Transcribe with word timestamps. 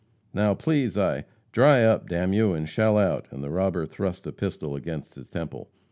"Now, 0.33 0.55
please, 0.55 0.97
I" 0.97 1.25
"Dry 1.51 1.83
up, 1.83 2.09
d 2.09 2.15
n 2.15 2.33
you, 2.33 2.53
and 2.53 2.67
shell 2.67 2.97
out!" 2.97 3.27
And 3.29 3.43
the 3.43 3.51
robber 3.51 3.85
thrust 3.85 4.25
a 4.25 4.31
pistol 4.31 4.75
against 4.75 5.13
his 5.13 5.29
temple. 5.29 5.69